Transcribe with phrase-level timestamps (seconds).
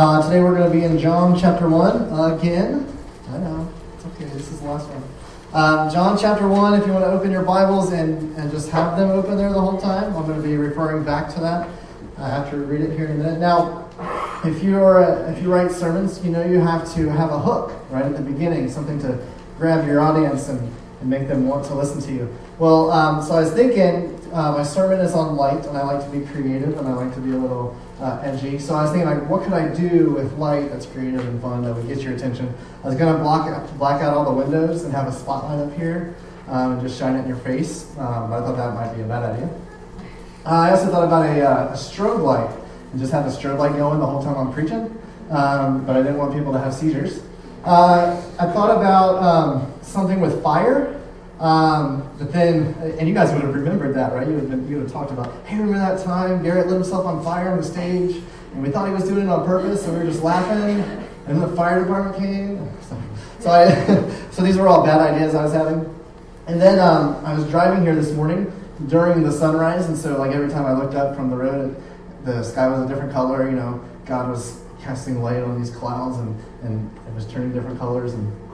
[0.00, 2.86] Uh, today we're going to be in John chapter 1 again.
[3.30, 5.02] I know, it's okay, this is the last one.
[5.52, 8.96] Um, John chapter 1, if you want to open your Bibles and, and just have
[8.96, 11.68] them open there the whole time, I'm going to be referring back to that
[12.16, 13.40] uh, after we read it here in a minute.
[13.40, 13.88] Now,
[14.44, 17.72] if you're a, if you write sermons, you know you have to have a hook
[17.90, 19.18] right at the beginning, something to
[19.56, 20.60] grab your audience and,
[21.00, 22.32] and make them want to listen to you.
[22.60, 26.04] Well, um, so I was thinking, uh, my sermon is on light, and I like
[26.04, 28.58] to be creative, and I like to be a little uh, edgy.
[28.58, 31.62] So I was thinking, like, what could I do with light that's creative and fun
[31.62, 32.52] that would get your attention?
[32.84, 36.14] I was to block black out all the windows and have a spotlight up here
[36.48, 37.90] um, and just shine it in your face.
[37.98, 39.48] Um, but I thought that might be a bad idea.
[40.46, 42.50] Uh, I also thought about a, uh, a, strobe light
[42.92, 44.96] and just have a strobe light going the whole time I'm preaching.
[45.30, 47.22] Um, but I didn't want people to have seizures.
[47.64, 50.97] Uh, I thought about um, something with fire.
[51.40, 54.26] Um, but then, and you guys would have remembered that, right?
[54.26, 57.06] You would, have, you would have talked about, hey, remember that time Garrett lit himself
[57.06, 58.22] on fire on the stage,
[58.54, 61.06] and we thought he was doing it on purpose, so we were just laughing, and
[61.26, 62.68] then the fire department came.
[63.38, 63.70] So, I,
[64.32, 65.94] so these were all bad ideas I was having.
[66.48, 68.50] And then um, I was driving here this morning
[68.88, 71.80] during the sunrise, and so like every time I looked up from the road,
[72.24, 73.48] the sky was a different color.
[73.48, 77.78] You know, God was casting light on these clouds, and, and it was turning different
[77.78, 78.47] colors, and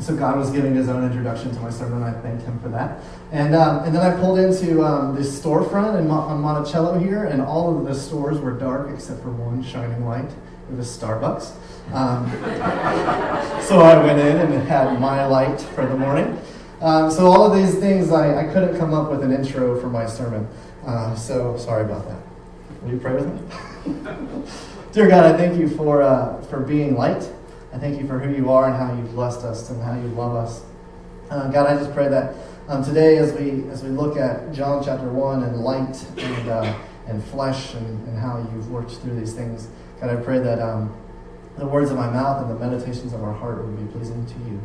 [0.00, 2.02] so God was giving his own introduction to my sermon.
[2.02, 3.00] I thanked him for that.
[3.32, 7.42] And, um, and then I pulled into um, this storefront in, on Monticello here, and
[7.42, 10.30] all of the stores were dark except for one shining light.
[10.70, 11.52] It was Starbucks.
[11.92, 12.30] Um,
[13.62, 16.38] so I went in and had my light for the morning.
[16.80, 19.88] Um, so all of these things, I, I couldn't come up with an intro for
[19.88, 20.46] my sermon.
[20.86, 22.20] Uh, so sorry about that.
[22.82, 24.42] Will you pray with me?
[24.92, 27.28] Dear God, I thank you for, uh, for being light.
[27.72, 30.08] I thank you for who you are and how you've blessed us and how you
[30.08, 30.62] love us.
[31.30, 32.34] Uh, God, I just pray that
[32.68, 36.78] um, today, as we as we look at John chapter one and light and uh,
[37.06, 39.68] and flesh and, and how you've worked through these things,
[40.00, 40.94] God, I pray that um,
[41.58, 44.50] the words of my mouth and the meditations of our heart would be pleasing to
[44.50, 44.60] you.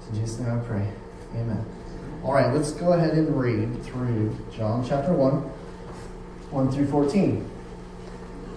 [0.00, 0.88] So in Jesus' I pray.
[1.34, 1.64] Amen.
[2.22, 5.42] All right, let's go ahead and read through John chapter one,
[6.50, 7.50] one through fourteen.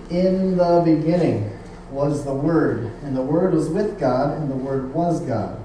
[0.09, 1.56] In the beginning
[1.91, 5.59] was the Word, and the Word was with God, and the Word was God.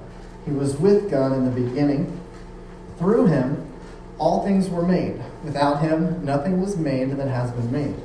[0.45, 2.19] He was with God in the beginning.
[2.97, 3.69] Through him,
[4.17, 5.21] all things were made.
[5.43, 7.95] Without him, nothing was made that has been made.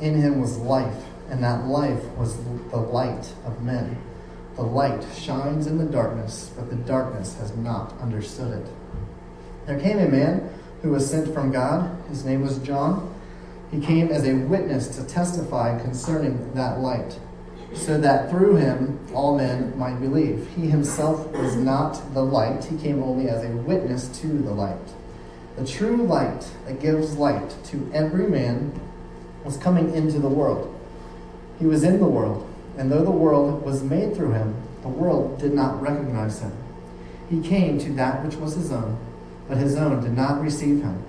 [0.00, 2.36] In him was life, and that life was
[2.70, 3.96] the light of men.
[4.56, 8.66] The light shines in the darkness, but the darkness has not understood it.
[9.66, 10.48] There came a man
[10.82, 11.96] who was sent from God.
[12.08, 13.12] His name was John.
[13.70, 17.18] He came as a witness to testify concerning that light
[17.74, 20.48] so that through him all men might believe.
[20.56, 24.78] He himself was not the light, he came only as a witness to the light.
[25.56, 28.72] The true light that gives light to every man
[29.44, 30.74] was coming into the world.
[31.58, 35.38] He was in the world, and though the world was made through him, the world
[35.38, 36.52] did not recognize him.
[37.30, 38.98] He came to that which was his own,
[39.48, 41.02] but his own did not receive him.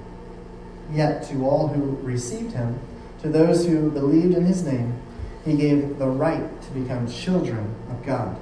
[0.92, 2.80] Yet to all who received him,
[3.22, 5.02] to those who believed in his name,
[5.46, 8.36] he gave the right to become children of God.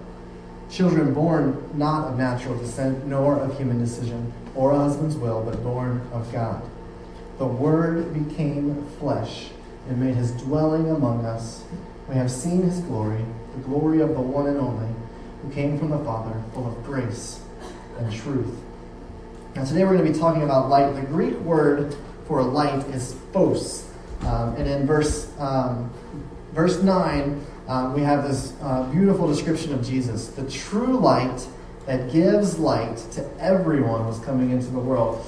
[0.72, 5.62] Children born not of natural descent, nor of human decision, or a husband's will, but
[5.62, 6.64] born of God.
[7.38, 9.50] The Word became flesh
[9.90, 11.64] and made his dwelling among us.
[12.08, 13.26] We have seen his glory,
[13.56, 14.90] the glory of the one and only,
[15.42, 17.42] who came from the Father, full of grace
[18.00, 18.56] and truth.
[19.56, 20.96] Now, today we're going to be talking about light.
[20.96, 21.96] The Greek word
[22.28, 23.90] for light is phos.
[24.22, 25.92] Um, and in verse um,
[26.54, 30.28] verse 9, uh, we have this uh, beautiful description of Jesus.
[30.28, 31.48] The true light
[31.86, 35.26] that gives light to everyone was coming into the world.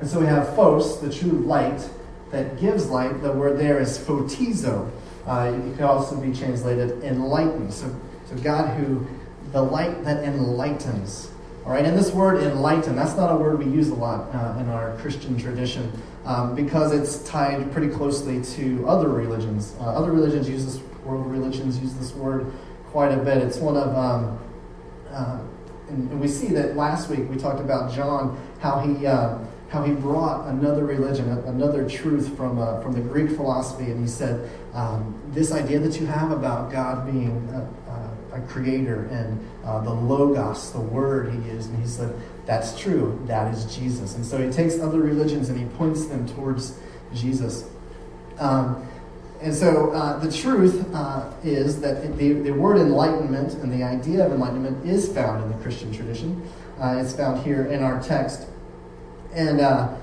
[0.00, 1.88] And so we have phos, the true light
[2.30, 3.22] that gives light.
[3.22, 4.90] The word there is photizo.
[5.26, 7.70] Uh, it could also be translated enlighten.
[7.70, 7.94] So,
[8.26, 9.06] so God who,
[9.52, 11.30] the light that enlightens.
[11.64, 14.58] All right, and this word enlighten, that's not a word we use a lot uh,
[14.60, 15.90] in our Christian tradition
[16.24, 19.74] um, because it's tied pretty closely to other religions.
[19.80, 22.52] Uh, other religions use this, world religions use this word
[22.86, 23.38] quite a bit.
[23.38, 24.38] It's one of, um,
[25.10, 25.40] uh,
[25.88, 29.38] and, and, we see that last week we talked about John, how he, uh,
[29.68, 34.06] how he brought another religion, another truth from, uh, from the Greek philosophy, and he
[34.06, 39.80] said, um, this idea that you have about God being a, a, creator and uh,
[39.80, 42.14] the logos, the word he used, and he said,
[42.46, 43.22] that's true.
[43.26, 44.16] That is Jesus.
[44.16, 46.78] And so he takes other religions and he points them towards
[47.14, 47.68] Jesus.
[48.38, 48.86] Um,
[49.40, 54.26] and so uh, the truth uh, is that the, the word enlightenment and the idea
[54.26, 56.48] of enlightenment is found in the Christian tradition.
[56.80, 58.46] Uh, it's found here in our text.
[59.32, 59.96] And uh,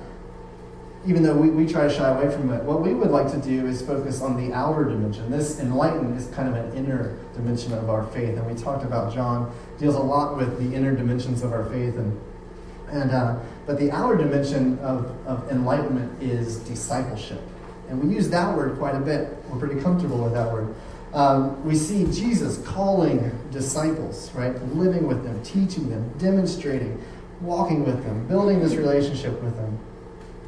[1.05, 3.39] even though we, we try to shy away from it, what we would like to
[3.39, 5.29] do is focus on the outer dimension.
[5.29, 8.37] This enlightenment is kind of an inner dimension of our faith.
[8.37, 11.95] And we talked about John deals a lot with the inner dimensions of our faith.
[11.95, 12.19] And,
[12.91, 17.41] and, uh, but the outer dimension of, of enlightenment is discipleship.
[17.89, 19.35] And we use that word quite a bit.
[19.49, 20.73] We're pretty comfortable with that word.
[21.13, 24.55] Um, we see Jesus calling disciples, right?
[24.73, 27.03] Living with them, teaching them, demonstrating,
[27.41, 29.77] walking with them, building this relationship with them.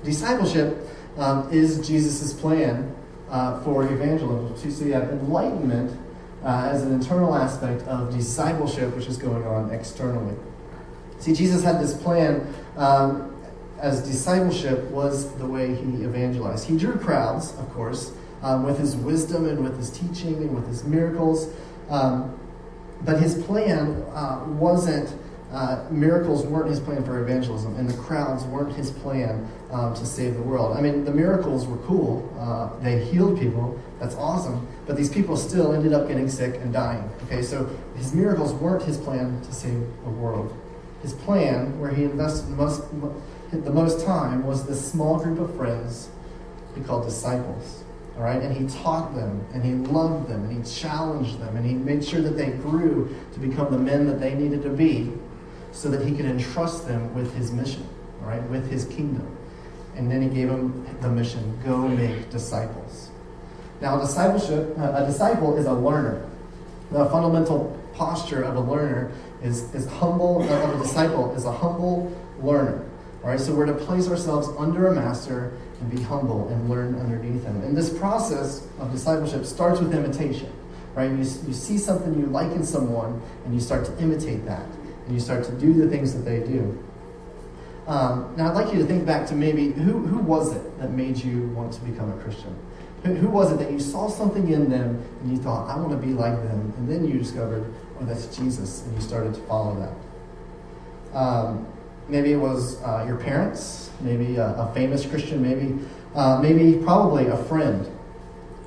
[0.03, 0.77] Discipleship
[1.17, 2.95] um, is Jesus' plan
[3.29, 4.57] uh, for evangelism.
[4.57, 5.99] So you see that enlightenment
[6.43, 10.35] uh, as an internal aspect of discipleship, which is going on externally.
[11.23, 13.33] See, Jesus had this plan um,
[13.79, 16.67] as discipleship was the way he evangelized.
[16.67, 18.11] He drew crowds, of course,
[18.41, 21.47] um, with his wisdom and with his teaching and with his miracles.
[21.89, 22.37] Um,
[23.05, 25.17] but his plan uh, wasn't
[25.53, 30.05] uh, miracles weren't his plan for evangelism, and the crowds weren't his plan um, to
[30.05, 30.75] save the world.
[30.75, 32.29] I mean, the miracles were cool.
[32.37, 33.79] Uh, they healed people.
[33.97, 34.67] That's awesome.
[34.87, 37.09] But these people still ended up getting sick and dying.
[37.27, 40.59] Okay, so his miracles weren't his plan to save the world.
[41.03, 42.83] His plan, where he invested the most,
[43.51, 46.09] the most time, was this small group of friends
[46.75, 47.83] he called disciples.
[48.15, 51.65] All right, and he taught them, and he loved them, and he challenged them, and
[51.65, 55.11] he made sure that they grew to become the men that they needed to be
[55.71, 57.87] so that he could entrust them with his mission,
[58.21, 59.35] all right, with his kingdom.
[59.95, 63.09] And then he gave them the mission go make disciples.
[63.81, 66.25] Now, discipleship, uh, a disciple is a learner.
[66.91, 69.11] The fundamental posture of a learner
[69.43, 72.11] is, is humble, of a disciple is a humble
[72.41, 72.83] learner.
[73.23, 76.99] All right, so we're to place ourselves under a master and be humble and learn
[76.99, 77.61] underneath him.
[77.61, 80.51] And this process of discipleship starts with imitation,
[80.93, 81.09] right?
[81.09, 84.65] You, you see something you like in someone and you start to imitate that
[85.05, 86.83] and you start to do the things that they do.
[87.87, 90.91] Um, now, I'd like you to think back to maybe who, who was it that
[90.91, 92.55] made you want to become a Christian?
[93.03, 95.91] Who, who was it that you saw something in them and you thought, I want
[95.91, 96.73] to be like them?
[96.77, 97.65] And then you discovered,
[97.99, 101.17] oh, that's Jesus, and you started to follow that.
[101.17, 101.67] Um,
[102.07, 105.79] maybe it was uh, your parents, maybe a, a famous Christian, maybe,
[106.15, 107.89] uh, maybe probably a friend.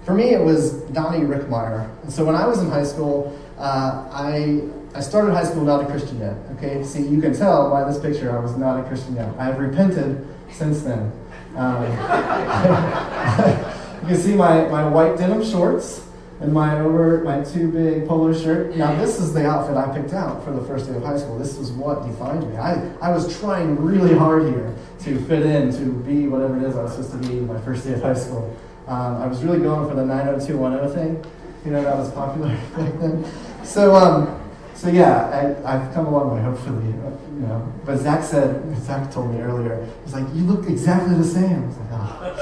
[0.04, 1.90] For me, it was Donnie Rickmeyer.
[2.02, 4.62] And so when I was in high school, uh, I
[4.96, 6.36] I started high school not a Christian yet.
[6.52, 9.28] Okay, see, you can tell by this picture I was not a Christian yet.
[9.38, 11.12] I have repented since then.
[11.54, 11.82] Um,
[14.02, 16.00] you can see my, my white denim shorts
[16.40, 18.76] and my over my too big polo shirt.
[18.76, 21.38] Now this is the outfit I picked out for the first day of high school.
[21.38, 22.56] This is what defined me.
[22.56, 26.76] I, I was trying really hard here to fit in, to be whatever it is
[26.76, 28.54] I was supposed to be my first day of high school.
[28.86, 31.24] Um, I was really going for the 90210 thing.
[31.64, 33.24] You know, that was popular back then.
[33.64, 34.40] So, um,
[34.74, 36.84] so yeah, I, have come a long way, hopefully.
[36.86, 41.24] You know, but Zach said, Zach told me earlier, he's like, you look exactly the
[41.24, 41.64] same.
[41.64, 42.34] I was like, oh.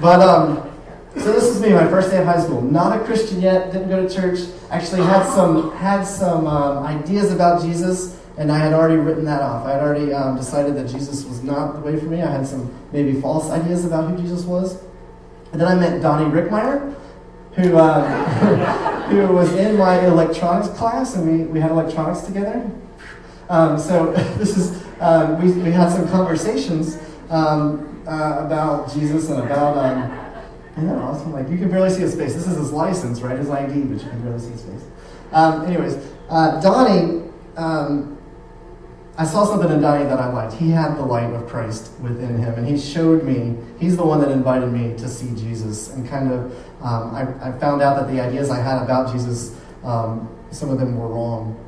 [0.00, 0.69] but um,
[1.16, 2.62] so this is me, my first day of high school.
[2.62, 4.48] Not a Christian yet, didn't go to church.
[4.70, 9.42] Actually had some had some um, ideas about Jesus, and I had already written that
[9.42, 9.66] off.
[9.66, 12.22] I had already um, decided that Jesus was not the way for me.
[12.22, 14.82] I had some maybe false ideas about who Jesus was.
[15.52, 16.94] And then I met Donnie Rickmeyer,
[17.54, 22.70] who, uh, who was in my electronics class, and we, we had electronics together.
[23.48, 26.98] Um, so this is, um, we, we had some conversations
[27.30, 29.76] um, uh, about Jesus and about,
[30.76, 31.32] um, I know, awesome.
[31.32, 32.34] Like, you can barely see his face.
[32.34, 33.38] This is his license, right?
[33.38, 34.84] His ID, but you can barely see his face.
[35.32, 35.96] Um, anyways,
[36.28, 37.22] uh, Donnie,
[37.56, 38.18] um,
[39.16, 40.54] I saw something in Donnie that I liked.
[40.54, 44.20] He had the light of Christ within him, and he showed me, he's the one
[44.20, 48.10] that invited me to see Jesus and kind of um, I, I, found out that
[48.10, 51.58] the ideas I had about Jesus, um, some of them were wrong.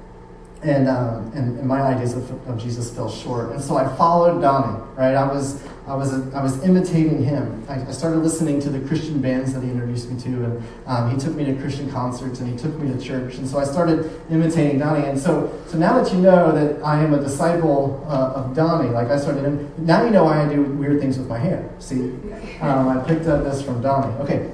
[0.63, 3.51] And, um, and, and, my ideas of, of, Jesus fell short.
[3.51, 5.17] And so I followed Donnie, right?
[5.17, 7.67] I was, I was, I was imitating him.
[7.69, 11.11] I, I, started listening to the Christian bands that he introduced me to, and um,
[11.11, 13.39] he took me to Christian concerts, and he took me to church.
[13.39, 15.05] And so I started imitating Donnie.
[15.05, 18.91] And so, so now that you know that I am a disciple uh, of Donnie,
[18.91, 21.69] like I started, now you know why I do weird things with my hair.
[21.81, 22.13] See?
[22.61, 24.15] Um, I picked up this from Donnie.
[24.21, 24.53] Okay,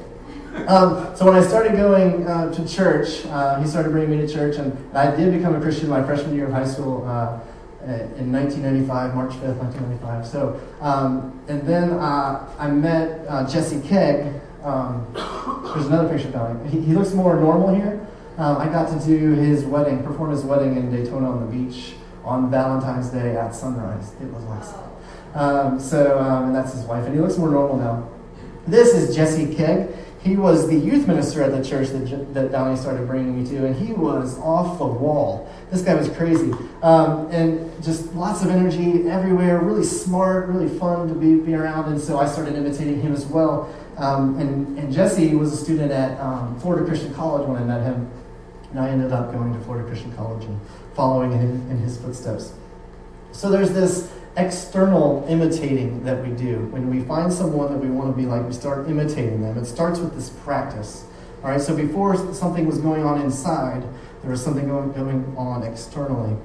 [0.67, 4.33] um, so when I started going uh, to church, uh, he started bringing me to
[4.33, 7.39] church, and I did become a Christian my freshman year of high school uh,
[7.85, 10.27] in 1995, March 5th, 1995.
[10.27, 14.41] So, um, and then uh, I met uh, Jesse Kegg.
[14.63, 15.07] Um,
[15.75, 16.69] there's another picture of him.
[16.69, 18.07] He, he, looks more normal here.
[18.37, 21.95] Um, I got to do his wedding, perform his wedding in Daytona on the beach
[22.25, 24.13] on Valentine's Day at sunrise.
[24.21, 24.89] It was awesome.
[25.35, 28.09] Um, so, um, and that's his wife, and he looks more normal now.
[28.67, 29.97] This is Jesse Kegg.
[30.21, 33.67] He was the youth minister at the church that, that Donnie started bringing me to,
[33.67, 35.53] and he was off the wall.
[35.71, 36.53] This guy was crazy.
[36.83, 41.93] Um, and just lots of energy everywhere, really smart, really fun to be, be around.
[41.93, 43.73] And so I started imitating him as well.
[43.97, 47.83] Um, and, and Jesse was a student at um, Florida Christian College when I met
[47.83, 48.11] him.
[48.71, 50.61] And I ended up going to Florida Christian College and
[50.95, 52.53] following in, in his footsteps.
[53.33, 56.61] So there's this external imitating that we do.
[56.71, 59.59] When we find someone that we want to be like, we start imitating them.
[59.59, 61.05] It starts with this practice.
[61.43, 63.83] All right, so before something was going on inside,
[64.23, 66.37] there was something going, going on externally.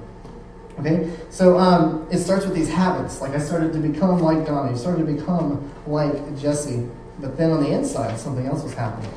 [0.78, 3.20] Okay, so um, it starts with these habits.
[3.20, 6.88] Like I started to become like Donnie, started to become like Jesse,
[7.20, 9.12] but then on the inside, something else was happening.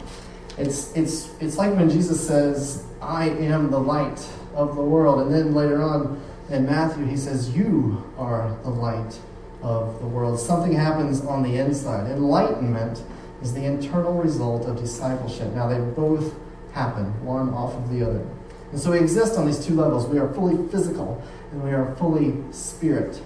[0.58, 4.24] It's, it's, it's like when Jesus says, I am the light
[4.56, 5.22] of the world.
[5.22, 9.20] And then later on, in Matthew, he says, You are the light
[9.62, 10.40] of the world.
[10.40, 12.10] Something happens on the inside.
[12.10, 13.04] Enlightenment
[13.42, 15.54] is the internal result of discipleship.
[15.54, 16.34] Now, they both
[16.74, 18.26] happen, one off of the other.
[18.72, 20.08] And so we exist on these two levels.
[20.08, 23.22] We are fully physical and we are fully spirit.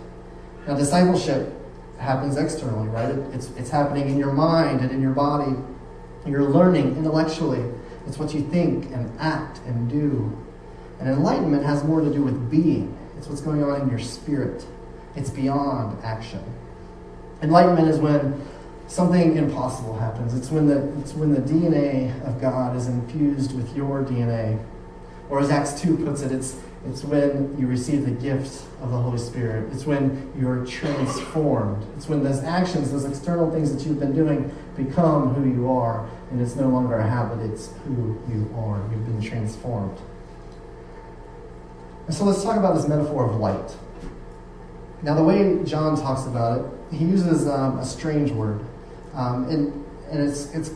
[0.67, 1.53] Now, discipleship
[1.97, 3.09] happens externally, right?
[3.33, 5.55] It's, it's happening in your mind and in your body.
[6.25, 7.63] You're learning intellectually.
[8.07, 10.37] It's what you think and act and do.
[10.99, 12.97] And enlightenment has more to do with being.
[13.21, 14.65] It's what's going on in your spirit.
[15.15, 16.43] It's beyond action.
[17.43, 18.43] Enlightenment is when
[18.87, 20.33] something impossible happens.
[20.33, 24.59] It's when the, it's when the DNA of God is infused with your DNA.
[25.29, 28.97] Or as Acts 2 puts it, it's, it's when you receive the gift of the
[28.97, 29.71] Holy Spirit.
[29.71, 31.85] It's when you're transformed.
[31.97, 36.09] It's when those actions, those external things that you've been doing, become who you are.
[36.31, 38.81] And it's no longer a habit, it's who you are.
[38.91, 39.99] You've been transformed.
[42.07, 43.75] And so let's talk about this metaphor of light.
[45.03, 48.59] Now, the way John talks about it, he uses um, a strange word.
[49.13, 49.81] Um, and
[50.11, 50.71] and it's, it's,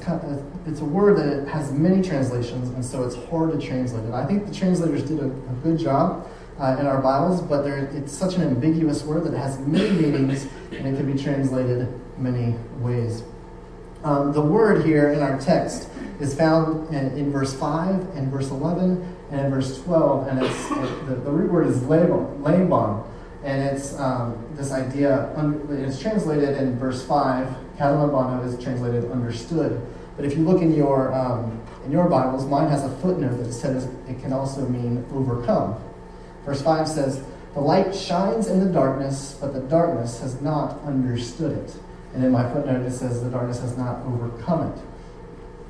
[0.65, 4.13] it's a word that has many translations, and so it's hard to translate it.
[4.13, 6.25] I think the translators did a, a good job
[6.57, 10.47] uh, in our Bibles, but it's such an ambiguous word that it has many meanings,
[10.71, 13.23] and it can be translated many ways.
[14.05, 15.89] Um, the word here in our text
[16.21, 21.05] is found in, in verse 5 and verse 11 and verse 12, and it's, it,
[21.07, 23.05] the, the, root word is labon,
[23.43, 25.31] and it's um, this idea,
[25.69, 29.85] it's translated in verse 5, katalambano is translated understood.
[30.15, 33.51] But if you look in your, um, in your Bibles, mine has a footnote that
[33.51, 35.81] says it can also mean overcome.
[36.45, 41.57] Verse 5 says, The light shines in the darkness, but the darkness has not understood
[41.57, 41.75] it.
[42.13, 44.79] And in my footnote, it says, The darkness has not overcome it.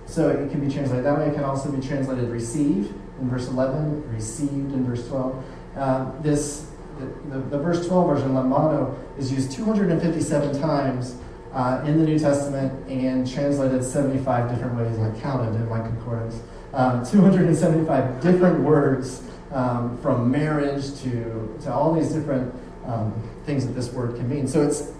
[0.05, 1.27] So it can be translated that way.
[1.27, 5.43] It can also be translated receive in verse 11, received in verse 12.
[5.75, 6.69] Uh, this,
[6.99, 11.15] the, the, the, verse 12 version, lambano, is used 257 times
[11.53, 14.99] uh, in the New Testament and translated 75 different ways.
[14.99, 16.41] I counted in my concordance.
[16.73, 22.53] Um, 275 different words um, from marriage to, to all these different
[22.85, 23.13] um,
[23.45, 24.47] things that this word can mean.
[24.47, 24.91] So it's,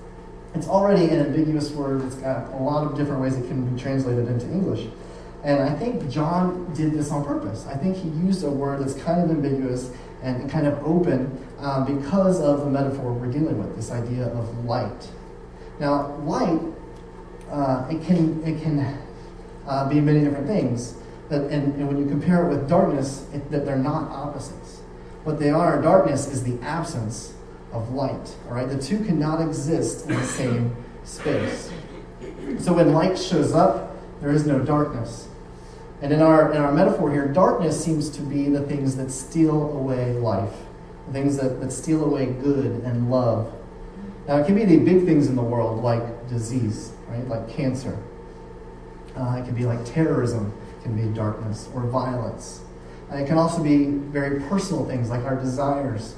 [0.53, 2.01] it's already an ambiguous word.
[2.03, 4.87] It's got a lot of different ways it can be translated into English.
[5.45, 7.67] And I think John did this on purpose.
[7.67, 9.91] I think he used a word that's kind of ambiguous
[10.23, 14.65] and kind of open um, because of the metaphor we're dealing with, this idea of
[14.65, 15.07] light.
[15.79, 16.59] Now, light,
[17.51, 18.97] uh, it can, it can
[19.67, 20.95] uh, be many different things.
[21.29, 24.79] And, and when you compare it with darkness, it, that they're not opposites.
[25.25, 27.35] What they are, darkness is the absence
[27.71, 28.35] of light.
[28.47, 31.71] All right, the two cannot exist in the same space.
[32.57, 35.27] So when light shows up, there is no darkness.
[36.05, 39.75] And in our, in our metaphor here, darkness seems to be the things that steal
[39.75, 40.53] away life,
[41.07, 43.51] the things that, that steal away good and love.
[44.27, 47.27] Now, it can be the big things in the world, like disease, right?
[47.27, 47.97] Like cancer.
[49.15, 52.61] Uh, it can be like terrorism, it can be darkness, or violence.
[53.09, 56.15] And it can also be very personal things like our desires,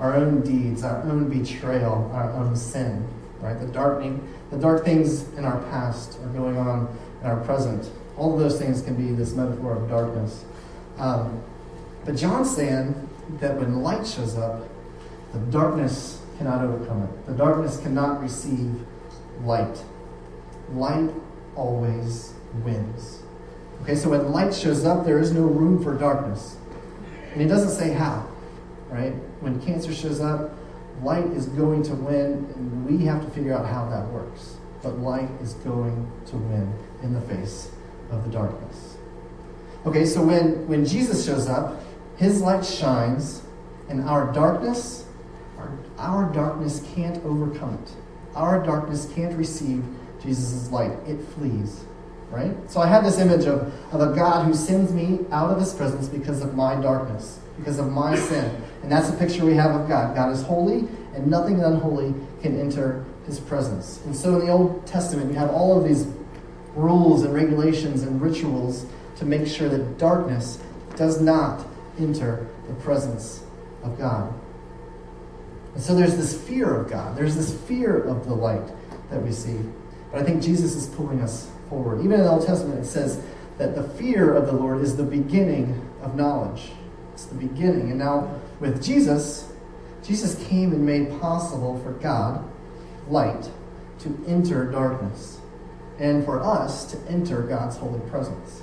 [0.00, 3.06] our own deeds, our own betrayal, our own sin,
[3.38, 3.60] right?
[3.60, 6.88] The darkening, the dark things in our past are going on
[7.20, 7.88] in our present.
[8.18, 10.44] All of those things can be this metaphor of darkness.
[10.98, 11.42] Um,
[12.04, 13.08] but John's saying
[13.40, 14.68] that when light shows up,
[15.32, 17.26] the darkness cannot overcome it.
[17.26, 18.74] The darkness cannot receive
[19.44, 19.82] light.
[20.72, 21.10] Light
[21.54, 22.34] always
[22.64, 23.22] wins.
[23.82, 26.56] Okay, so when light shows up, there is no room for darkness.
[27.32, 28.28] And he doesn't say how,
[28.88, 29.12] right?
[29.40, 30.50] When cancer shows up,
[31.02, 34.56] light is going to win, and we have to figure out how that works.
[34.82, 36.72] But light is going to win
[37.02, 37.70] in the face
[38.10, 38.96] of the darkness.
[39.86, 41.82] Okay, so when, when Jesus shows up,
[42.16, 43.42] his light shines,
[43.88, 45.06] and our darkness,
[45.56, 47.92] our, our darkness can't overcome it.
[48.34, 49.82] Our darkness can't receive
[50.22, 50.92] Jesus' light.
[51.06, 51.84] It flees.
[52.30, 52.52] right?
[52.70, 55.72] So I have this image of, of a God who sends me out of his
[55.72, 58.54] presence because of my darkness, because of my sin.
[58.82, 60.14] And that's the picture we have of God.
[60.14, 64.00] God is holy, and nothing unholy can enter his presence.
[64.04, 66.04] And so in the Old Testament, you have all of these
[66.78, 70.60] rules and regulations and rituals to make sure that darkness
[70.96, 71.66] does not
[71.98, 73.42] enter the presence
[73.82, 74.32] of God.
[75.74, 77.16] And so there's this fear of God.
[77.16, 78.66] There's this fear of the light
[79.10, 79.58] that we see.
[80.10, 82.00] But I think Jesus is pulling us forward.
[82.00, 83.22] Even in the Old Testament, it says
[83.58, 86.72] that the fear of the Lord is the beginning of knowledge.
[87.12, 87.90] It's the beginning.
[87.90, 89.52] And now with Jesus,
[90.04, 92.48] Jesus came and made possible for God,
[93.08, 93.50] light,
[94.00, 95.37] to enter darkness
[95.98, 98.62] and for us to enter God's holy presence.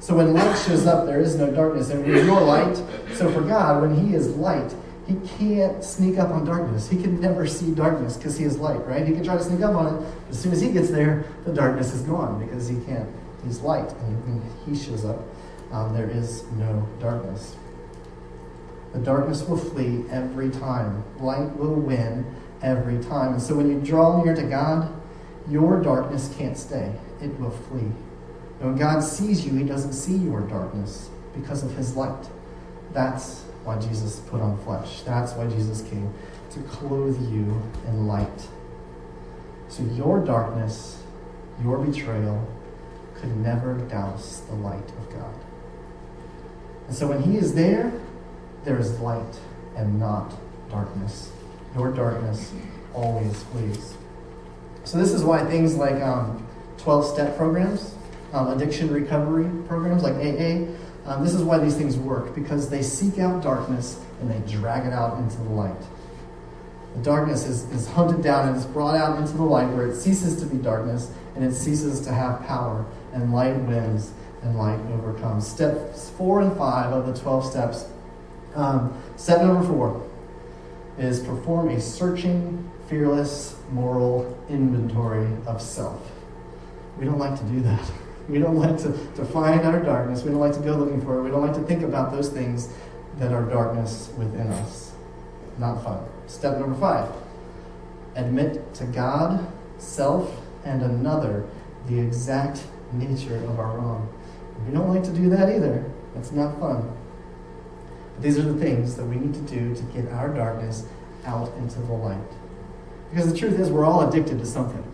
[0.00, 1.90] So when light shows up, there is no darkness.
[1.90, 2.76] And when you're light,
[3.14, 4.74] so for God, when He is light,
[5.06, 6.88] He can't sneak up on darkness.
[6.88, 9.06] He can never see darkness because He is light, right?
[9.06, 10.08] He can try to sneak up on it.
[10.30, 13.08] As soon as He gets there, the darkness is gone because He can't.
[13.44, 13.90] He's light.
[13.92, 15.20] And when He shows up,
[15.70, 17.56] um, there is no darkness.
[18.94, 21.04] The darkness will flee every time.
[21.20, 22.24] Light will win
[22.62, 23.34] every time.
[23.34, 24.99] And so when you draw near to God,
[25.48, 27.90] your darkness can't stay, it will flee.
[28.60, 32.28] And when God sees you, he doesn't see your darkness because of his light.
[32.92, 35.02] That's why Jesus put on flesh.
[35.02, 36.12] That's why Jesus came
[36.50, 38.48] to clothe you in light.
[39.68, 41.02] So your darkness,
[41.62, 42.46] your betrayal,
[43.14, 45.34] could never douse the light of God.
[46.88, 47.92] And so when he is there,
[48.64, 49.38] there is light
[49.76, 50.34] and not
[50.70, 51.30] darkness.
[51.76, 52.52] Your darkness
[52.92, 53.94] always flees.
[54.90, 56.44] So this is why things like um,
[56.78, 57.94] 12-step programs,
[58.32, 60.66] um, addiction recovery programs like AA,
[61.08, 64.88] um, this is why these things work, because they seek out darkness and they drag
[64.88, 65.80] it out into the light.
[66.96, 69.94] The darkness is, is hunted down and is brought out into the light where it
[69.94, 74.10] ceases to be darkness and it ceases to have power, and light wins
[74.42, 75.46] and light overcomes.
[75.46, 77.86] Steps four and five of the 12 steps.
[78.56, 80.04] Um, step number four
[80.98, 86.10] is perform a searching, fearless, moral inventory of self.
[86.98, 87.90] We don't like to do that.
[88.28, 90.22] We don't like to, to find our darkness.
[90.22, 91.24] We don't like to go looking for it.
[91.24, 92.72] We don't like to think about those things
[93.18, 94.92] that are darkness within us.
[95.58, 96.04] Not fun.
[96.28, 97.10] Step number five
[98.14, 99.46] admit to God,
[99.78, 101.46] self, and another
[101.86, 104.12] the exact nature of our wrong.
[104.66, 105.84] We don't like to do that either.
[106.14, 106.96] That's not fun.
[108.14, 110.86] But these are the things that we need to do to get our darkness
[111.24, 112.18] out into the light.
[113.10, 114.84] Because the truth is, we're all addicted to something.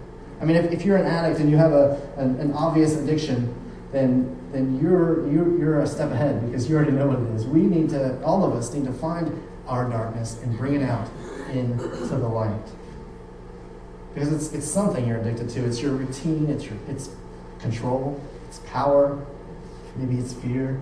[0.40, 3.54] I mean, if, if you're an addict and you have a, an, an obvious addiction,
[3.92, 7.46] then, then you're, you're, you're a step ahead because you already know what it is.
[7.46, 11.08] We need to, all of us need to find our darkness and bring it out
[11.52, 12.68] into the light.
[14.14, 15.64] Because it's, it's something you're addicted to.
[15.64, 17.10] It's your routine, it's, your, it's
[17.60, 19.24] control, it's power,
[19.96, 20.80] maybe it's fear,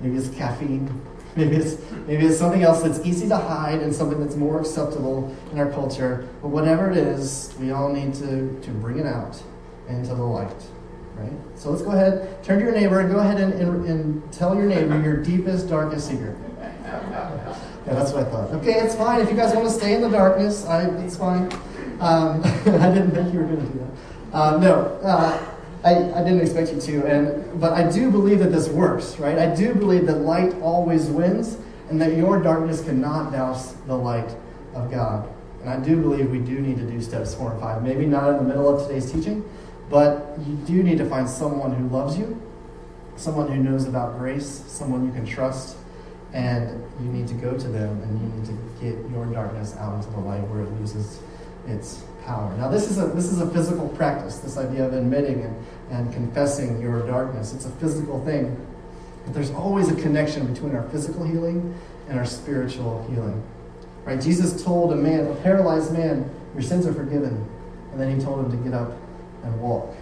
[0.00, 1.00] maybe it's caffeine,
[1.36, 5.34] Maybe it's, maybe it's something else that's easy to hide and something that's more acceptable
[5.50, 6.28] in our culture.
[6.40, 9.42] But whatever it is, we all need to, to bring it out
[9.88, 10.54] into the light.
[11.16, 11.32] Right?
[11.56, 14.54] So let's go ahead, turn to your neighbor, and go ahead and, and, and tell
[14.54, 16.36] your neighbor your deepest, darkest secret.
[16.60, 18.50] Yeah, that's what I thought.
[18.52, 19.20] Okay, it's fine.
[19.20, 21.52] If you guys want to stay in the darkness, I, it's fine.
[21.98, 24.36] Um, I didn't think you were going to do that.
[24.36, 24.74] Uh, no.
[25.02, 25.53] Uh,
[25.84, 29.38] I, I didn't expect you to, and but I do believe that this works, right?
[29.38, 31.58] I do believe that light always wins,
[31.90, 34.34] and that your darkness cannot douse the light
[34.74, 35.28] of God.
[35.60, 37.82] And I do believe we do need to do steps four and five.
[37.82, 39.48] Maybe not in the middle of today's teaching,
[39.90, 42.40] but you do need to find someone who loves you,
[43.16, 45.76] someone who knows about grace, someone you can trust,
[46.32, 49.94] and you need to go to them and you need to get your darkness out
[49.94, 51.20] into the light where it loses
[51.68, 52.56] its power.
[52.56, 54.38] Now, this is a this is a physical practice.
[54.38, 57.52] This idea of admitting and and confessing your darkness.
[57.52, 58.56] It's a physical thing.
[59.24, 63.42] But there's always a connection between our physical healing and our spiritual healing.
[64.04, 64.20] Right?
[64.20, 67.48] Jesus told a man, a paralyzed man, your sins are forgiven.
[67.92, 68.92] And then he told him to get up
[69.44, 69.94] and walk.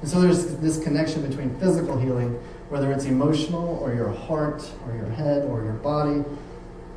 [0.00, 2.32] And so there's this connection between physical healing,
[2.68, 6.24] whether it's emotional or your heart or your head or your body.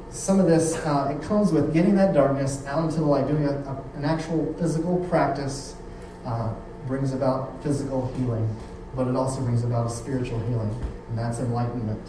[0.10, 3.46] Some of this, uh, it comes with getting that darkness out into the light, doing
[3.46, 5.76] a, a, an actual physical practice
[6.26, 6.54] uh,
[6.88, 8.56] brings about physical healing,
[8.96, 10.76] but it also brings about a spiritual healing,
[11.10, 12.02] and that's enlightenment.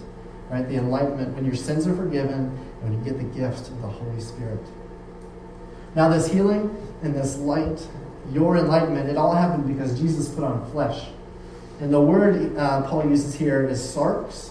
[0.50, 0.66] Right?
[0.66, 4.20] The enlightenment when your sins are forgiven when you get the gift of the Holy
[4.20, 4.64] Spirit.
[5.94, 7.86] Now, this healing and this light,
[8.32, 11.08] your enlightenment, it all happened because Jesus put on flesh.
[11.80, 14.50] And the word uh, Paul uses here is sarx,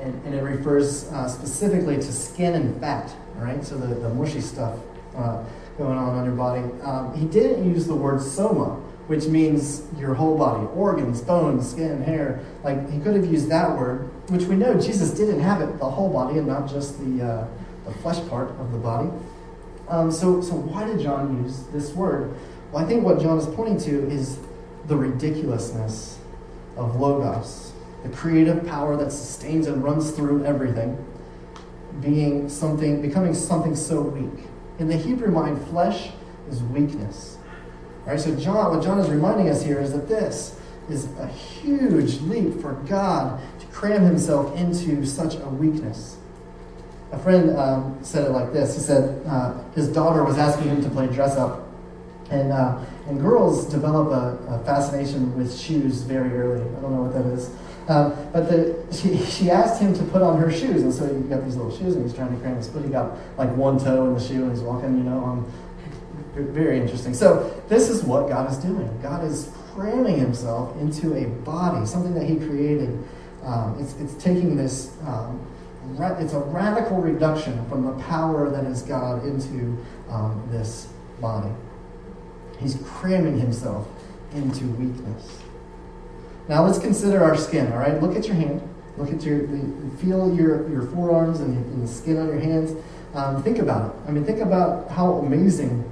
[0.00, 3.64] and, and it refers uh, specifically to skin and fat, right?
[3.64, 4.78] So the, the mushy stuff
[5.16, 5.42] uh,
[5.78, 6.62] going on on your body.
[6.82, 12.02] Um, he didn't use the word soma, which means your whole body organs, bones, skin,
[12.02, 12.40] hair.
[12.62, 16.12] Like, he could have used that word, which we know Jesus did inhabit the whole
[16.12, 17.46] body and not just the, uh,
[17.86, 19.10] the flesh part of the body.
[19.88, 22.32] Um, so, so, why did John use this word?
[22.70, 24.38] Well, I think what John is pointing to is
[24.86, 26.18] the ridiculousness
[26.76, 31.04] of Logos, the creative power that sustains and runs through everything,
[32.00, 34.46] being something, becoming something so weak.
[34.78, 36.10] In the Hebrew mind, flesh
[36.48, 37.36] is weakness.
[38.06, 38.18] Right?
[38.18, 40.58] So John, what John is reminding us here is that this
[40.88, 46.16] is a huge leap for God to cram himself into such a weakness.
[47.12, 48.74] A friend um, said it like this.
[48.74, 51.68] He said uh, his daughter was asking him to play dress up,
[52.30, 56.60] and uh, and girls develop a, a, fascination with shoes very early.
[56.60, 57.50] I don't know what that is.
[57.90, 61.22] Um, but the, she, she asked him to put on her shoes, and so he
[61.22, 62.84] got these little shoes, and he's trying to cram his foot.
[62.84, 65.44] He got like one toe in the shoe, and he's walking, you know.
[66.34, 67.12] Very interesting.
[67.12, 68.88] So this is what God is doing.
[69.02, 72.96] God is cramming Himself into a body, something that He created.
[73.42, 74.96] Um, it's, it's taking this.
[75.04, 75.44] Um,
[75.96, 79.76] ra- it's a radical reduction from the power that is God into
[80.08, 81.50] um, this body.
[82.60, 83.88] He's cramming himself
[84.32, 85.40] into weakness.
[86.50, 88.02] Now let's consider our skin, all right?
[88.02, 88.60] Look at your hand.
[88.96, 89.46] Look at your,
[89.98, 92.72] feel your, your forearms and, and the skin on your hands.
[93.14, 94.08] Um, think about it.
[94.08, 95.88] I mean, think about how amazing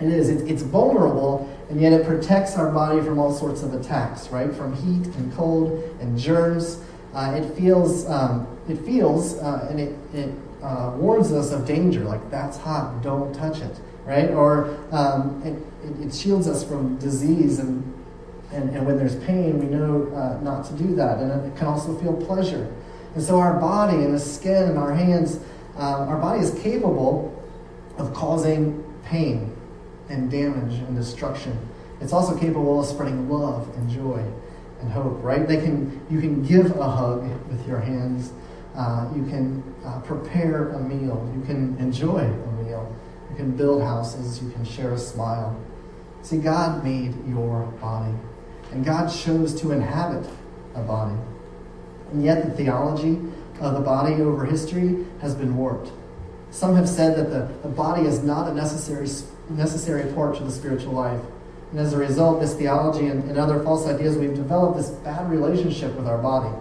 [0.00, 0.30] it is.
[0.30, 4.52] It's, it's vulnerable, and yet it protects our body from all sorts of attacks, right?
[4.52, 6.80] From heat and cold and germs.
[7.14, 12.00] Uh, it feels, um, it feels, uh, and it, it uh, warns us of danger,
[12.00, 14.30] like that's hot, don't touch it, right?
[14.30, 15.54] Or um, it,
[15.88, 18.03] it, it, shields us from disease, and,
[18.54, 21.18] and, and when there's pain, we know uh, not to do that.
[21.18, 22.72] And it can also feel pleasure.
[23.14, 25.36] And so our body and the skin and our hands,
[25.76, 27.30] um, our body is capable
[27.98, 29.54] of causing pain
[30.08, 31.56] and damage and destruction.
[32.00, 34.24] It's also capable of spreading love and joy
[34.80, 35.46] and hope, right?
[35.46, 38.32] They can, you can give a hug with your hands.
[38.76, 41.30] Uh, you can uh, prepare a meal.
[41.34, 42.94] You can enjoy a meal.
[43.30, 44.42] You can build houses.
[44.42, 45.58] You can share a smile.
[46.22, 48.14] See, God made your body,
[48.72, 50.28] and God chose to inhabit
[50.74, 51.16] a body.
[52.12, 53.20] And yet, the theology
[53.60, 55.90] of the body over history has been warped.
[56.50, 59.08] Some have said that the, the body is not a necessary,
[59.50, 61.20] necessary part to the spiritual life.
[61.72, 65.28] And as a result, this theology and, and other false ideas, we've developed this bad
[65.28, 66.54] relationship with our body.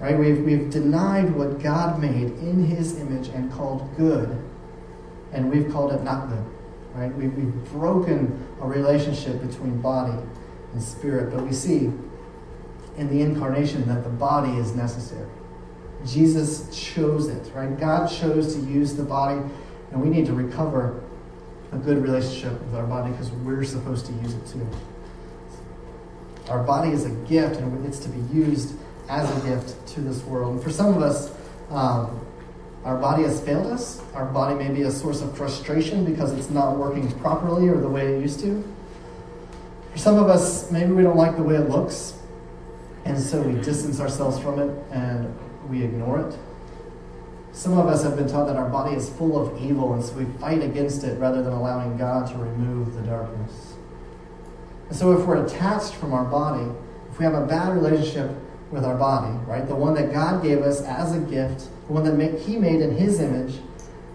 [0.00, 0.18] Right?
[0.18, 4.42] We've, we've denied what God made in his image and called good,
[5.32, 6.44] and we've called it not good.
[6.94, 7.14] Right?
[7.14, 10.18] We've, we've broken a relationship between body
[10.72, 11.92] and spirit, but we see
[12.96, 15.28] in the incarnation that the body is necessary.
[16.06, 17.78] Jesus chose it, right?
[17.78, 19.40] God chose to use the body,
[19.90, 21.02] and we need to recover
[21.72, 24.66] a good relationship with our body because we're supposed to use it too.
[26.48, 28.74] Our body is a gift, and it's to be used
[29.08, 30.54] as a gift to this world.
[30.54, 31.32] And for some of us,
[31.70, 32.20] um,
[32.84, 34.02] our body has failed us.
[34.14, 37.88] Our body may be a source of frustration because it's not working properly or the
[37.88, 38.64] way it used to.
[39.92, 42.14] For some of us, maybe we don't like the way it looks,
[43.04, 45.34] and so we distance ourselves from it and
[45.68, 46.38] we ignore it.
[47.52, 50.14] Some of us have been taught that our body is full of evil, and so
[50.14, 53.74] we fight against it rather than allowing God to remove the darkness.
[54.88, 56.70] And so, if we're attached from our body,
[57.10, 58.30] if we have a bad relationship
[58.70, 62.04] with our body, right, the one that God gave us as a gift, the one
[62.04, 63.60] that He made in His image,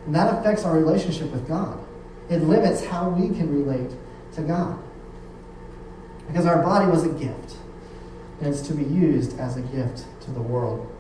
[0.08, 1.80] and that affects our relationship with God.
[2.30, 3.92] It limits how we can relate
[4.34, 4.80] to God.
[6.28, 7.58] Because our body was a gift,
[8.40, 10.94] and it's to be used as a gift to the world.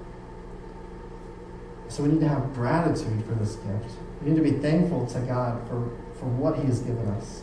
[1.89, 3.95] So we need to have gratitude for this gift.
[4.21, 7.41] We need to be thankful to God for, for what He has given us.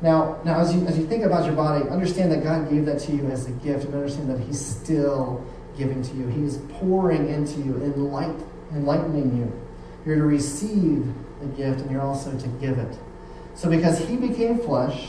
[0.00, 3.00] Now, now as, you, as you think about your body, understand that God gave that
[3.00, 5.44] to you as a gift, and understand that He's still
[5.76, 6.26] giving to you.
[6.28, 8.40] He is pouring into you, enlight,
[8.72, 9.60] enlightening you.
[10.04, 11.06] You're to receive
[11.40, 12.98] the gift, and you're also to give it.
[13.54, 15.08] So, because He became flesh,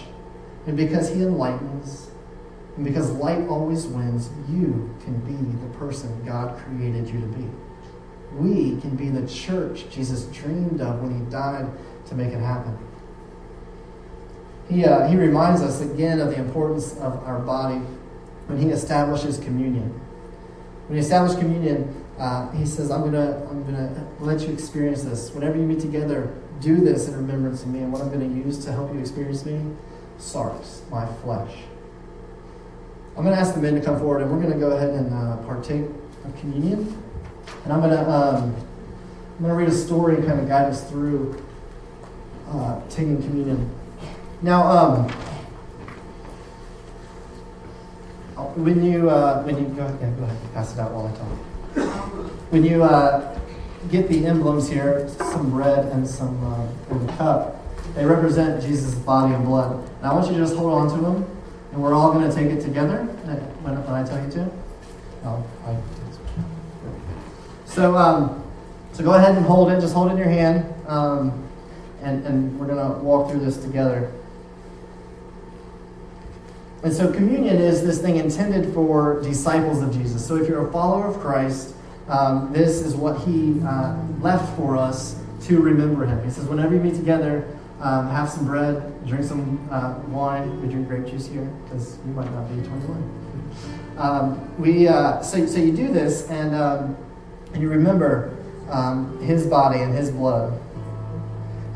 [0.69, 2.11] and because He enlightens,
[2.77, 5.33] and because light always wins, you can be
[5.65, 7.49] the person God created you to be
[8.33, 11.67] we can be the church Jesus dreamed of when he died
[12.07, 12.77] to make it happen.
[14.69, 17.79] He, uh, he reminds us again of the importance of our body
[18.47, 19.89] when he establishes communion.
[20.87, 25.03] When he established communion, uh, he says, I'm going to I'm gonna let you experience
[25.03, 25.31] this.
[25.31, 27.79] Whenever you meet together, do this in remembrance of me.
[27.79, 29.59] And what I'm going to use to help you experience me,
[30.19, 31.55] sarx, my flesh.
[33.17, 34.89] I'm going to ask the men to come forward, and we're going to go ahead
[34.91, 35.85] and uh, partake
[36.25, 37.01] of communion.
[37.63, 38.55] And I'm going to um,
[39.39, 41.41] I'm going to read a story and kind of guide us through
[42.49, 43.73] uh, taking communion.
[44.41, 45.09] Now, um,
[48.55, 51.11] when you uh, when you go ahead, yeah, go ahead, pass it out while I
[51.17, 52.31] talk.
[52.51, 53.39] When you uh,
[53.89, 57.58] get the emblems here, some bread and some uh, and cup,
[57.95, 59.75] they represent Jesus' body and blood.
[59.97, 61.37] And I want you to just hold on to them,
[61.71, 63.03] and we're all going to take it together
[63.63, 64.51] when, when I tell you to.
[65.25, 65.77] Oh, I,
[67.65, 68.43] so, um,
[68.93, 69.79] so go ahead and hold it.
[69.79, 71.47] Just hold it in your hand, um,
[72.01, 74.11] and and we're going to walk through this together.
[76.81, 80.25] And so, communion is this thing intended for disciples of Jesus.
[80.25, 81.75] So, if you're a follower of Christ,
[82.07, 86.23] um, this is what He uh, left for us to remember Him.
[86.23, 87.45] He says, whenever you meet together,
[87.81, 90.61] um, have some bread, drink some uh, wine.
[90.61, 93.55] We drink grape juice here because you might not be 21.
[93.97, 96.97] Um, we uh, so, so you do this, and um,
[97.53, 98.37] and you remember
[98.69, 100.59] um, His body and His blood.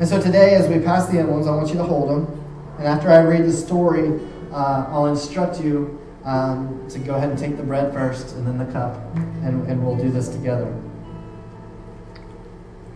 [0.00, 2.44] And so today, as we pass the emblems, I want you to hold them.
[2.78, 4.20] And after I read the story
[4.54, 8.56] uh, I'll instruct you um, to go ahead and take the bread first and then
[8.56, 8.96] the cup,
[9.42, 10.72] and, and we'll do this together.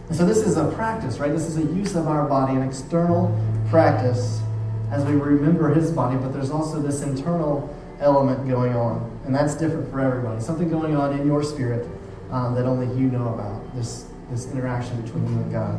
[0.09, 1.31] And so, this is a practice, right?
[1.31, 4.41] This is a use of our body, an external practice
[4.91, 9.11] as we remember his body, but there's also this internal element going on.
[9.27, 10.41] And that's different for everybody.
[10.41, 11.87] Something going on in your spirit
[12.31, 15.79] um, that only you know about, this, this interaction between you and God.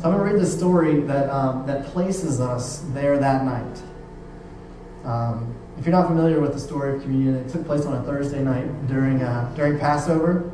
[0.00, 3.82] So I'm going to read the story that, um, that places us there that night.
[5.04, 8.02] Um, if you're not familiar with the story of communion, it took place on a
[8.02, 10.50] Thursday night during, uh, during Passover.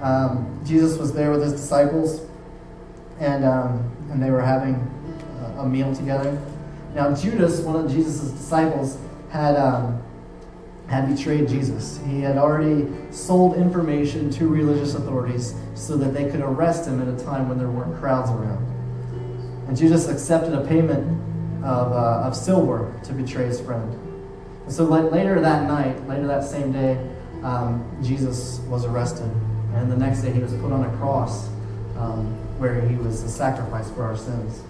[0.00, 2.26] Um, Jesus was there with his disciples,
[3.20, 4.74] and, um, and they were having
[5.58, 6.40] a, meal together.
[6.94, 8.98] Now, Judas, one of Jesus' disciples,
[9.30, 10.02] had, um,
[10.88, 12.00] had betrayed Jesus.
[12.06, 17.08] He had already sold information to religious authorities so that they could arrest him at
[17.08, 18.66] a time when there weren't crowds around.
[19.68, 21.06] And Judas accepted a payment
[21.64, 23.92] of, uh, of silver to betray his friend.
[24.64, 26.98] And so later that night, later that same day,
[27.42, 29.30] um, Jesus was arrested.
[29.74, 31.48] And the next day he was put on a cross
[31.96, 32.26] um,
[32.58, 34.62] where he was a sacrifice for our sins.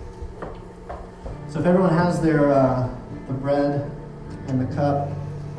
[1.49, 2.88] So if everyone has their uh,
[3.27, 3.91] the bread
[4.49, 5.11] and the cup,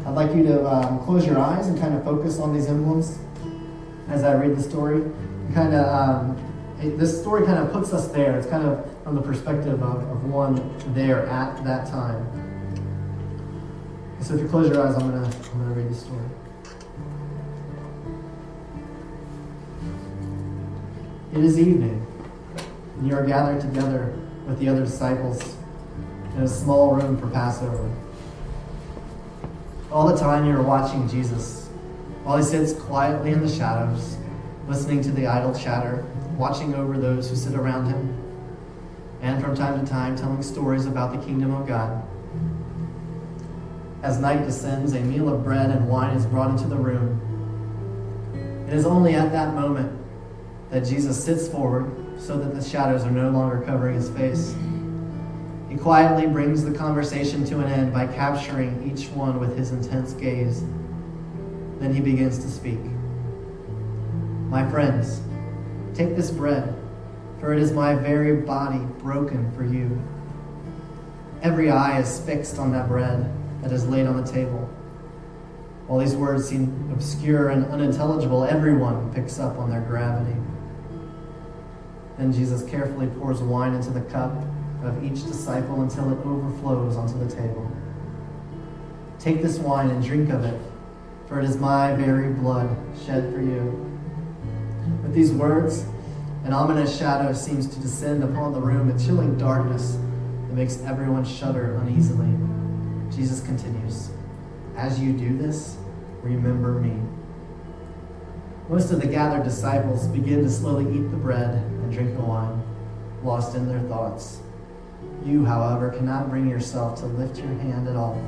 [0.06, 3.20] I'd like you to um, close your eyes and kind of focus on these emblems
[4.10, 5.04] as I read the story.
[5.54, 8.38] kind of um, it, this story kind of puts us there.
[8.38, 10.56] It's kind of from the perspective of, of one
[10.94, 12.28] there at that time.
[14.22, 16.26] So if you close your eyes, I'm gonna I'm gonna read the story.
[21.34, 22.06] It is evening,
[22.96, 24.14] and you are gathered together
[24.46, 25.56] with the other disciples
[26.36, 27.92] in a small room for Passover.
[29.92, 31.70] All the time you are watching Jesus,
[32.24, 34.18] while he sits quietly in the shadows,
[34.68, 36.06] listening to the idle chatter,
[36.38, 38.16] watching over those who sit around him,
[39.24, 42.06] and from time to time telling stories about the kingdom of God.
[44.04, 47.20] As night descends, a meal of bread and wine is brought into the room.
[48.68, 50.03] It is only at that moment
[50.74, 54.56] that Jesus sits forward so that the shadows are no longer covering his face.
[55.70, 60.14] He quietly brings the conversation to an end by capturing each one with his intense
[60.14, 60.64] gaze.
[61.78, 62.80] Then he begins to speak.
[64.50, 65.22] My friends,
[65.94, 66.74] Take this bread,
[67.40, 70.02] for it is my very body broken for you.
[71.44, 73.32] Every eye is fixed on that bread
[73.62, 74.68] that is laid on the table.
[75.86, 80.36] While these words seem obscure and unintelligible, everyone picks up on their gravity.
[82.18, 84.34] Then Jesus carefully pours wine into the cup
[84.84, 87.70] of each disciple until it overflows onto the table.
[89.20, 90.60] Take this wine and drink of it,
[91.28, 93.90] for it is my very blood shed for you.
[95.02, 95.86] With these words,
[96.44, 99.94] an ominous shadow seems to descend upon the room, a chilling darkness
[100.48, 102.28] that makes everyone shudder uneasily.
[103.16, 104.12] Jesus continues,
[104.76, 105.78] As you do this,
[106.22, 107.00] remember me.
[108.70, 112.64] Most of the gathered disciples begin to slowly eat the bread and drink the wine,
[113.22, 114.40] lost in their thoughts.
[115.26, 118.22] You, however, cannot bring yourself to lift your hand at all,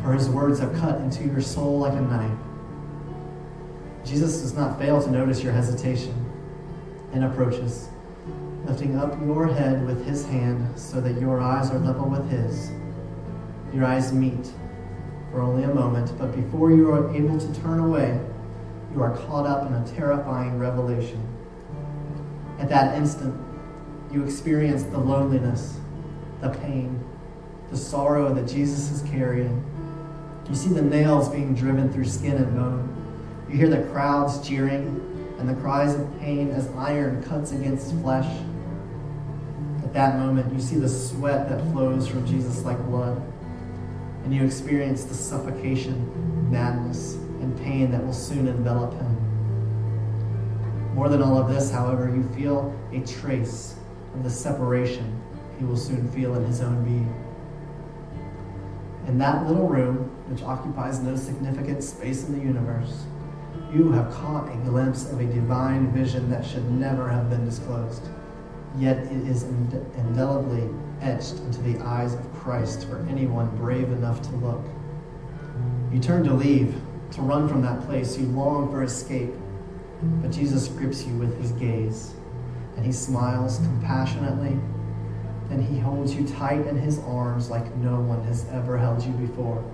[0.00, 2.38] for his words have cut into your soul like a knife.
[4.04, 6.14] Jesus does not fail to notice your hesitation
[7.12, 7.88] and approaches,
[8.64, 12.70] lifting up your head with his hand so that your eyes are level with his.
[13.74, 14.52] Your eyes meet
[15.32, 18.20] for only a moment, but before you are able to turn away,
[18.94, 21.20] you are caught up in a terrifying revelation.
[22.58, 23.34] At that instant,
[24.12, 25.78] you experience the loneliness,
[26.40, 27.02] the pain,
[27.70, 29.64] the sorrow that Jesus is carrying.
[30.48, 33.46] You see the nails being driven through skin and bone.
[33.48, 35.00] You hear the crowds cheering
[35.38, 38.30] and the cries of pain as iron cuts against flesh.
[39.82, 43.20] At that moment, you see the sweat that flows from Jesus like blood.
[44.24, 49.16] and you experience the suffocation, madness, and pain that will soon envelop him.
[50.94, 53.76] More than all of this, however, you feel a trace
[54.14, 55.20] of the separation
[55.58, 57.14] he will soon feel in his own being.
[59.06, 63.04] In that little room, which occupies no significant space in the universe,
[63.72, 68.08] you have caught a glimpse of a divine vision that should never have been disclosed.
[68.78, 74.30] Yet it is indelibly etched into the eyes of Christ for anyone brave enough to
[74.36, 74.64] look.
[75.92, 76.74] You turn to leave,
[77.14, 78.18] to run from that place.
[78.18, 79.32] You long for escape.
[80.20, 82.14] But Jesus grips you with his gaze,
[82.76, 84.58] and he smiles compassionately,
[85.50, 89.12] and he holds you tight in his arms like no one has ever held you
[89.12, 89.64] before.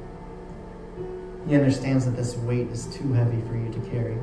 [1.49, 4.19] He understands that this weight is too heavy for you to carry.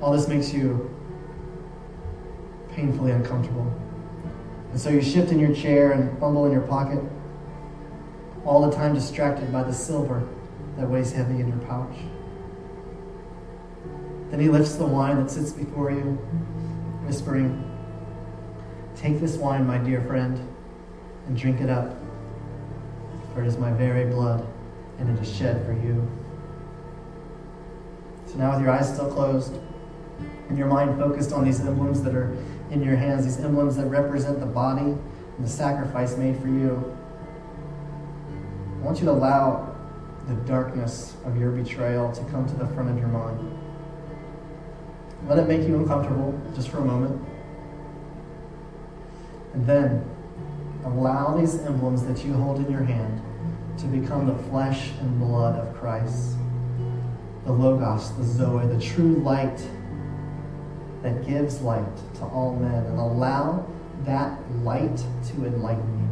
[0.00, 0.90] All this makes you
[2.72, 3.72] painfully uncomfortable.
[4.72, 7.00] And so you shift in your chair and fumble in your pocket,
[8.44, 10.26] all the time distracted by the silver
[10.76, 11.96] that weighs heavy in your pouch.
[14.30, 16.18] Then he lifts the wine that sits before you,
[17.06, 17.70] whispering,
[18.96, 20.40] Take this wine, my dear friend,
[21.26, 21.96] and drink it up,
[23.32, 24.46] for it is my very blood,
[24.98, 26.08] and it is shed for you.
[28.26, 29.58] So now, with your eyes still closed,
[30.48, 32.36] and your mind focused on these emblems that are
[32.70, 36.96] in your hands, these emblems that represent the body and the sacrifice made for you,
[38.84, 39.74] I want you to allow
[40.28, 43.58] the darkness of your betrayal to come to the front of your mind.
[45.26, 47.18] Let it make you uncomfortable just for a moment.
[49.54, 50.04] And then
[50.84, 53.22] allow these emblems that you hold in your hand
[53.78, 56.36] to become the flesh and blood of Christ.
[57.46, 59.66] The Logos, the Zoe, the true light
[61.00, 62.84] that gives light to all men.
[62.84, 63.66] And allow
[64.02, 66.03] that light to enlighten you.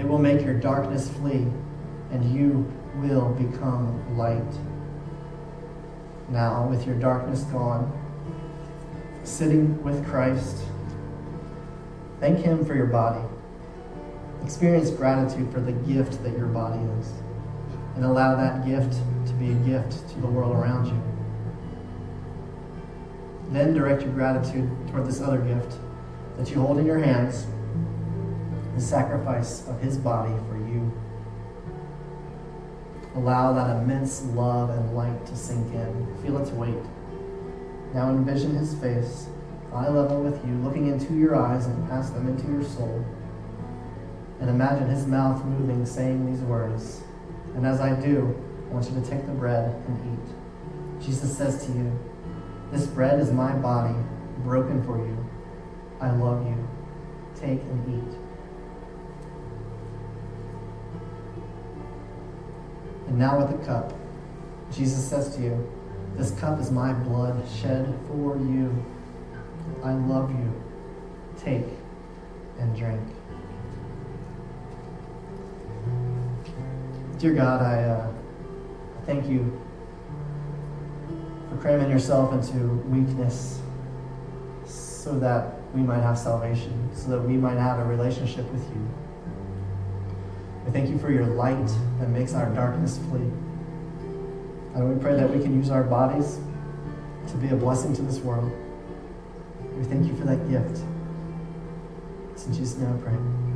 [0.00, 1.46] It will make your darkness flee,
[2.10, 4.42] and you will become light
[6.30, 7.92] now with your darkness gone,
[9.24, 10.64] sitting with Christ.
[12.18, 13.20] Thank Him for your body.
[14.42, 17.12] Experience gratitude for the gift that your body is,
[17.94, 18.94] and allow that gift
[19.26, 21.02] to be a gift to the world around you.
[23.52, 25.74] Then direct your gratitude toward this other gift
[26.38, 27.46] that you hold in your hands
[28.80, 30.90] the sacrifice of His body for you.
[33.14, 36.16] Allow that immense love and light to sink in.
[36.22, 36.82] Feel its weight.
[37.92, 39.28] Now envision his face,
[39.74, 43.04] eye level with you, looking into your eyes and pass them into your soul.
[44.40, 47.02] And imagine his mouth moving, saying these words.
[47.56, 48.34] And as I do,
[48.70, 51.04] I want you to take the bread and eat.
[51.04, 51.98] Jesus says to you,
[52.72, 53.94] This bread is my body,
[54.38, 55.26] broken for you.
[56.00, 56.68] I love you.
[57.34, 58.29] Take and eat.
[63.10, 63.92] And now with the cup,
[64.70, 65.68] Jesus says to you,
[66.14, 68.72] This cup is my blood shed for you.
[69.82, 70.62] I love you.
[71.36, 71.66] Take
[72.60, 73.00] and drink.
[77.18, 78.12] Dear God, I, uh,
[79.06, 79.60] thank you
[81.50, 83.60] for cramming yourself into weakness
[84.64, 88.99] so that we might have salvation, so that we might have a relationship with you.
[90.64, 91.68] We thank you for your light
[91.98, 93.30] that makes our darkness flee.
[94.74, 96.38] And we pray that we can use our bodies
[97.28, 98.50] to be a blessing to this world.
[99.76, 100.82] We thank you for that gift.
[102.32, 103.49] It's in Jesus' name I pray.